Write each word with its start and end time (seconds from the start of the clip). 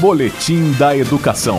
Boletim 0.00 0.70
da 0.78 0.96
Educação. 0.96 1.58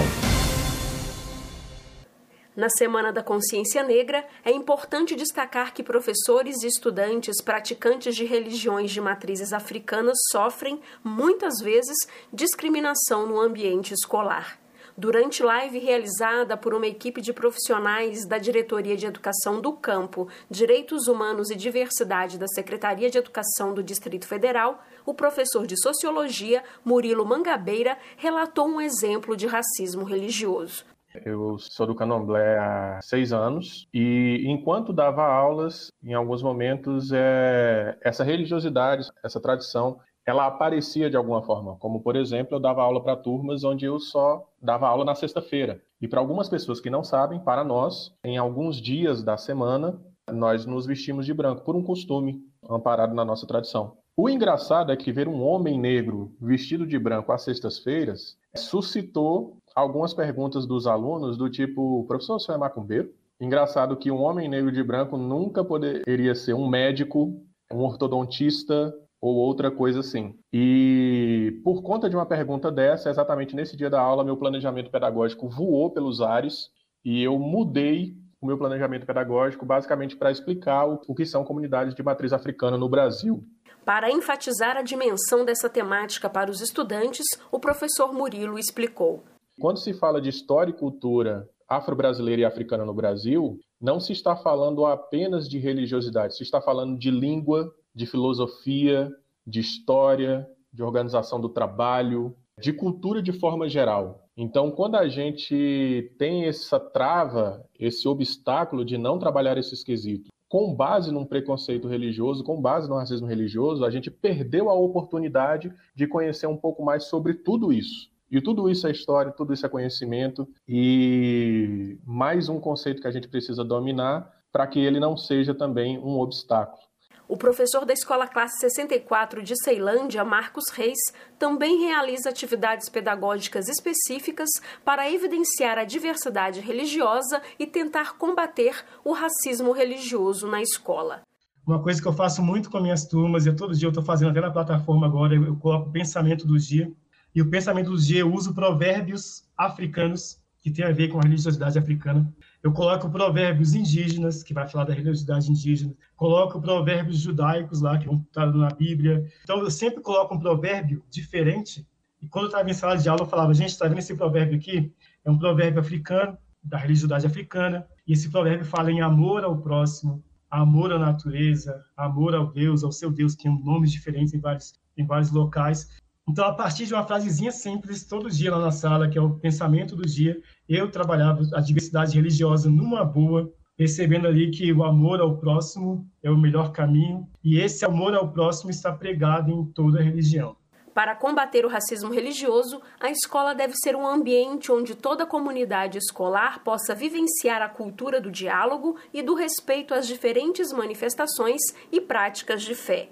Na 2.56 2.70
Semana 2.70 3.12
da 3.12 3.22
Consciência 3.22 3.84
Negra, 3.84 4.26
é 4.46 4.52
importante 4.52 5.14
destacar 5.14 5.74
que 5.74 5.84
professores 5.84 6.64
e 6.64 6.68
estudantes 6.68 7.42
praticantes 7.42 8.16
de 8.16 8.24
religiões 8.24 8.92
de 8.92 9.02
matrizes 9.02 9.52
africanas 9.52 10.18
sofrem, 10.32 10.80
muitas 11.04 11.60
vezes, 11.62 11.98
discriminação 12.32 13.28
no 13.28 13.42
ambiente 13.42 13.94
escolar. 13.94 14.58
Durante 15.00 15.42
live 15.42 15.80
realizada 15.80 16.58
por 16.58 16.74
uma 16.74 16.86
equipe 16.86 17.22
de 17.22 17.32
profissionais 17.32 18.28
da 18.28 18.38
Diretoria 18.38 18.98
de 18.98 19.06
Educação 19.06 19.62
do 19.62 19.72
Campo, 19.72 20.28
Direitos 20.52 21.08
Humanos 21.08 21.50
e 21.50 21.56
Diversidade 21.56 22.38
da 22.38 22.48
Secretaria 22.48 23.10
de 23.10 23.18
Educação 23.18 23.74
do 23.74 23.82
Distrito 23.82 24.28
Federal, 24.28 24.84
o 25.06 25.14
professor 25.14 25.66
de 25.66 25.82
Sociologia, 25.82 26.62
Murilo 26.84 27.26
Mangabeira, 27.26 27.98
relatou 28.18 28.68
um 28.68 28.82
exemplo 28.82 29.38
de 29.38 29.48
racismo 29.48 30.04
religioso. 30.04 30.84
Eu 31.26 31.58
sou 31.58 31.88
do 31.88 31.96
Candomblé 31.96 32.58
há 32.58 33.00
seis 33.02 33.32
anos 33.32 33.88
e, 33.94 34.44
enquanto 34.46 34.92
dava 34.92 35.24
aulas, 35.24 35.94
em 36.04 36.14
alguns 36.14 36.44
momentos, 36.44 37.14
é, 37.14 37.98
essa 38.02 38.26
religiosidade, 38.26 39.08
essa 39.24 39.40
tradição, 39.40 39.98
ela 40.30 40.46
aparecia 40.46 41.10
de 41.10 41.18
alguma 41.18 41.42
forma. 41.42 41.76
Como, 41.78 42.02
por 42.02 42.16
exemplo, 42.16 42.56
eu 42.56 42.60
dava 42.60 42.84
aula 42.84 43.02
para 43.02 43.16
turmas 43.16 43.64
onde 43.64 43.86
eu 43.86 44.00
só 44.00 44.48
dava 44.62 44.88
aula 44.88 45.04
na 45.04 45.16
sexta-feira. 45.16 45.82
E 46.00 46.08
para 46.08 46.20
algumas 46.20 46.48
pessoas 46.48 46.80
que 46.80 46.90
não 46.90 47.04
sabem, 47.04 47.40
para 47.40 47.64
nós, 47.64 48.14
em 48.24 48.38
alguns 48.38 48.80
dias 48.80 49.24
da 49.24 49.38
semana, 49.38 50.00
nós 50.32 50.66
nos 50.66 50.86
vestimos 50.86 51.26
de 51.26 51.34
branco, 51.34 51.64
por 51.64 51.76
um 51.76 51.84
costume 51.84 52.42
amparado 52.70 53.16
na 53.16 53.26
nossa 53.26 53.48
tradição. 53.48 53.98
O 54.16 54.30
engraçado 54.30 54.92
é 54.92 54.98
que 54.98 55.12
ver 55.12 55.28
um 55.28 55.42
homem 55.42 55.80
negro 55.80 56.32
vestido 56.40 56.86
de 56.86 57.00
branco 57.00 57.32
às 57.32 57.42
sextas-feiras 57.42 58.38
suscitou 58.56 59.58
algumas 59.76 60.14
perguntas 60.14 60.66
dos 60.66 60.86
alunos 60.86 61.38
do 61.38 61.50
tipo, 61.50 62.04
professor, 62.06 62.40
você 62.40 62.52
é 62.52 62.58
macumbeiro? 62.58 63.12
Engraçado 63.42 63.96
que 63.96 64.12
um 64.12 64.22
homem 64.22 64.48
negro 64.48 64.72
de 64.72 64.84
branco 64.84 65.18
nunca 65.18 65.64
poderia 65.64 66.36
ser 66.36 66.54
um 66.54 66.68
médico, 66.68 67.42
um 67.72 67.80
ortodontista, 67.80 68.94
ou 69.22 69.36
outra 69.36 69.70
coisa 69.70 70.00
assim. 70.00 70.36
E 70.52 71.60
por 71.64 71.82
conta 71.82 72.10
de 72.10 72.16
uma 72.16 72.26
pergunta 72.26 72.72
dessa, 72.72 73.10
exatamente 73.10 73.56
nesse 73.56 73.76
dia 73.76 73.90
da 73.90 74.00
aula, 74.00 74.24
meu 74.24 74.38
planejamento 74.38 74.90
pedagógico 74.90 75.50
voou 75.50 75.92
pelos 75.92 76.22
ares 76.22 76.70
e 77.04 77.22
eu 77.22 77.38
mudei 77.38 78.14
o 78.42 78.48
meu 78.48 78.58
planejamento 78.58 79.06
pedagógico 79.06 79.66
basicamente 79.66 80.16
para 80.16 80.32
explicar 80.32 80.86
o, 80.86 81.14
que 81.14 81.26
são 81.26 81.44
comunidades 81.44 81.94
de 81.94 82.02
matriz 82.02 82.32
africana 82.32 82.78
no 82.78 82.88
Brasil. 82.88 83.44
Para 83.84 84.12
enfatizar 84.12 84.78
a 84.78 84.82
dimensão 84.82 85.44
dessa 85.44 85.70
temática 85.70 86.30
para 86.30 86.50
os 86.50 86.62
estudantes, 86.62 87.26
o 87.52 87.60
professor 87.60 88.14
Murilo 88.14 88.58
explicou. 88.58 89.24
Quando 89.60 89.80
se 89.80 89.94
fala 89.94 90.22
de 90.22 90.30
história 90.30 90.72
e 90.72 90.78
cultura 90.78 91.48
afro-brasileira 91.68 92.42
e 92.42 92.46
africana 92.46 92.86
no 92.86 92.94
Brasil, 92.94 93.60
não 93.80 94.00
se 94.00 94.14
está 94.14 94.36
falando 94.36 94.86
apenas 94.86 95.48
de 95.48 95.60
religiosidade, 95.60 96.36
se 96.36 96.44
está 96.44 96.62
falando 96.62 96.98
de 96.98 97.12
língua, 97.12 97.72
de 97.94 98.06
filosofia, 98.06 99.12
de 99.46 99.60
história, 99.60 100.48
de 100.72 100.84
organização 100.84 101.40
do 101.40 101.50
trabalho, 101.50 102.36
de 102.60 102.74
cultura 102.74 103.22
de 103.22 103.32
forma 103.32 103.68
geral. 103.68 104.28
Então, 104.36 104.72
quando 104.72 104.96
a 104.96 105.08
gente 105.08 106.14
tem 106.18 106.46
essa 106.46 106.80
trava, 106.80 107.66
esse 107.78 108.08
obstáculo 108.08 108.86
de 108.86 108.98
não 108.98 109.20
trabalhar 109.20 109.58
esse 109.58 109.74
esquisito, 109.74 110.30
com 110.48 110.74
base 110.74 111.12
num 111.12 111.26
preconceito 111.26 111.88
religioso, 111.88 112.44
com 112.44 112.60
base 112.60 112.90
no 112.90 112.96
racismo 112.96 113.28
religioso, 113.28 113.86
a 113.86 113.92
gente 113.92 114.10
perdeu 114.10 114.70
a 114.70 114.74
oportunidade 114.74 115.72
de 115.96 116.08
conhecer 116.08 116.48
um 116.48 116.58
pouco 116.58 116.84
mais 116.84 117.04
sobre 117.06 117.36
tudo 117.36 117.72
isso. 117.72 118.10
E 118.32 118.42
tudo 118.42 118.70
isso 118.70 118.88
é 118.88 118.92
história, 118.92 119.32
tudo 119.32 119.54
isso 119.54 119.66
é 119.66 119.70
conhecimento, 119.70 120.48
e 120.68 121.98
mais 122.06 122.48
um 122.48 122.60
conceito 122.60 123.02
que 123.02 123.08
a 123.08 123.12
gente 123.12 123.28
precisa 123.28 123.64
dominar 123.64 124.32
para 124.52 124.66
que 124.68 124.80
ele 124.80 125.00
não 125.00 125.18
seja 125.18 125.54
também 125.54 125.98
um 126.00 126.20
obstáculo. 126.20 126.82
O 127.30 127.38
professor 127.38 127.86
da 127.86 127.94
Escola 127.94 128.28
Classe 128.28 128.58
64 128.60 129.44
de 129.44 129.54
Ceilândia, 129.64 130.26
Marcos 130.26 130.70
Reis, 130.70 130.98
também 131.38 131.80
realiza 131.80 132.28
atividades 132.28 132.90
pedagógicas 132.90 133.70
específicas 133.70 134.50
para 134.84 135.08
evidenciar 135.12 135.78
a 135.78 135.84
diversidade 135.84 136.60
religiosa 136.60 137.40
e 137.60 137.68
tentar 137.68 138.18
combater 138.18 138.84
o 139.06 139.14
racismo 139.14 139.72
religioso 139.72 140.48
na 140.48 140.60
escola. 140.60 141.22
Uma 141.68 141.80
coisa 141.84 142.02
que 142.02 142.08
eu 142.08 142.14
faço 142.14 142.42
muito 142.42 142.68
com 142.72 142.80
minhas 142.80 143.06
turmas, 143.06 143.46
e 143.46 143.54
todo 143.54 143.76
dia 143.76 143.86
eu 143.86 143.92
estou 143.92 144.04
fazendo 144.04 144.32
até 144.32 144.42
na 144.42 144.50
plataforma 144.50 145.06
agora, 145.06 145.36
eu 145.36 145.56
coloco 145.58 145.90
o 145.90 145.92
pensamento 145.92 146.48
do 146.48 146.58
dia. 146.58 146.92
E 147.36 147.44
o 147.44 147.50
pensamento 147.52 147.92
do 147.92 147.98
dia 148.00 148.22
eu 148.22 148.34
uso 148.34 148.56
provérbios 148.56 149.44
africanos 149.56 150.40
que 150.64 150.72
tem 150.72 150.84
a 150.84 150.92
ver 150.92 151.10
com 151.10 151.20
a 151.20 151.22
religiosidade 151.22 151.78
africana. 151.78 152.28
Eu 152.62 152.74
coloco 152.74 153.10
provérbios 153.10 153.74
indígenas, 153.74 154.44
que 154.44 154.54
vai 154.54 154.68
falar 154.68 154.84
da 154.84 154.94
religiosidade 154.94 155.50
indígena. 155.50 155.94
Coloco 156.16 156.60
provérbios 156.60 157.20
judaicos 157.20 157.82
lá, 157.82 157.98
que 157.98 158.06
vão 158.06 158.18
estar 158.28 158.48
na 158.48 158.70
Bíblia. 158.70 159.26
Então, 159.44 159.60
eu 159.60 159.72
sempre 159.72 160.02
coloco 160.02 160.36
um 160.36 160.40
provérbio 160.40 161.04
diferente. 161.10 161.88
E 162.22 162.28
quando 162.28 162.46
eu 162.46 162.50
estava 162.50 162.70
em 162.70 162.74
sala 162.74 162.98
de 162.98 163.08
aula, 163.08 163.22
eu 163.22 163.28
falava, 163.28 163.54
gente, 163.54 163.70
está 163.70 163.88
vendo 163.88 164.00
esse 164.00 164.14
provérbio 164.14 164.58
aqui? 164.58 164.94
É 165.24 165.32
um 165.32 165.38
provérbio 165.38 165.80
africano, 165.80 166.38
da 166.62 166.78
religiosidade 166.78 167.26
africana. 167.26 167.88
E 168.06 168.12
esse 168.12 168.30
provérbio 168.30 168.66
fala 168.66 168.92
em 168.92 169.02
amor 169.02 169.46
ao 169.46 169.58
próximo, 169.62 170.22
amor 170.52 170.92
à 170.92 171.00
natureza, 171.00 171.82
amor 171.96 172.36
ao 172.36 172.52
Deus, 172.52 172.84
ao 172.84 172.92
seu 172.92 173.10
Deus, 173.10 173.36
que 173.36 173.44
tem 173.44 173.64
nomes 173.64 173.92
diferentes 173.92 174.34
em 174.34 174.40
vários, 174.40 174.74
em 174.98 175.06
vários 175.06 175.32
locais. 175.32 175.88
Então, 176.30 176.46
a 176.46 176.54
partir 176.54 176.86
de 176.86 176.94
uma 176.94 177.04
frasezinha 177.04 177.52
simples, 177.52 178.06
todo 178.06 178.30
dia 178.30 178.52
lá 178.52 178.60
na 178.60 178.70
sala, 178.70 179.10
que 179.10 179.18
é 179.18 179.22
o 179.22 179.40
pensamento 179.40 179.96
do 179.96 180.04
dia, 180.04 180.40
eu 180.70 180.92
trabalhava 180.92 181.42
a 181.56 181.60
diversidade 181.60 182.16
religiosa 182.16 182.70
numa 182.70 183.04
boa, 183.04 183.52
percebendo 183.76 184.28
ali 184.28 184.52
que 184.52 184.72
o 184.72 184.84
amor 184.84 185.20
ao 185.20 185.40
próximo 185.40 186.08
é 186.22 186.30
o 186.30 186.38
melhor 186.38 186.72
caminho, 186.72 187.28
e 187.44 187.58
esse 187.58 187.84
amor 187.84 188.14
ao 188.14 188.32
próximo 188.32 188.70
está 188.70 188.92
pregado 188.92 189.50
em 189.50 189.66
toda 189.74 190.00
a 190.00 190.04
religião. 190.04 190.56
Para 190.94 191.16
combater 191.16 191.66
o 191.66 191.70
racismo 191.70 192.14
religioso, 192.14 192.80
a 193.00 193.10
escola 193.10 193.56
deve 193.56 193.74
ser 193.74 193.96
um 193.96 194.06
ambiente 194.06 194.72
onde 194.72 194.94
toda 194.94 195.24
a 195.24 195.28
comunidade 195.28 195.98
escolar 195.98 196.64
possa 196.64 196.94
vivenciar 196.94 197.64
a 197.64 197.70
cultura 197.70 198.22
do 198.22 198.30
diálogo 198.30 198.98
e 199.12 199.24
do 199.24 199.34
respeito 199.34 199.96
às 199.96 200.06
diferentes 200.06 200.72
manifestações 200.72 201.62
e 201.92 202.00
práticas 202.00 202.62
de 202.62 202.76
fé. 202.76 203.10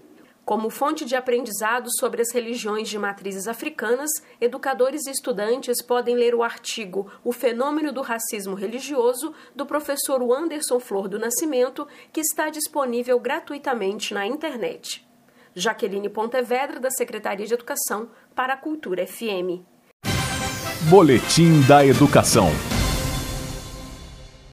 Como 0.48 0.70
fonte 0.70 1.04
de 1.04 1.14
aprendizado 1.14 1.90
sobre 2.00 2.22
as 2.22 2.32
religiões 2.32 2.88
de 2.88 2.98
matrizes 2.98 3.50
africanas, 3.50 4.10
educadores 4.40 5.06
e 5.06 5.12
estudantes 5.12 5.82
podem 5.82 6.16
ler 6.16 6.34
o 6.34 6.42
artigo 6.42 7.12
O 7.22 7.34
Fenômeno 7.34 7.92
do 7.92 8.02
Racismo 8.02 8.56
Religioso, 8.56 9.34
do 9.54 9.66
professor 9.66 10.24
Anderson 10.32 10.80
Flor 10.80 11.10
do 11.10 11.20
Nascimento, 11.20 11.86
que 12.14 12.22
está 12.22 12.50
disponível 12.50 13.20
gratuitamente 13.20 14.14
na 14.14 14.26
internet. 14.26 15.06
Jaqueline 15.54 16.08
Pontevedra, 16.08 16.80
da 16.80 16.92
Secretaria 16.92 17.46
de 17.46 17.54
Educação, 17.54 18.10
para 18.34 18.54
a 18.54 18.58
Cultura 18.58 19.06
FM. 19.06 19.68
Boletim 20.90 21.60
da 21.68 21.86
Educação. 21.86 22.48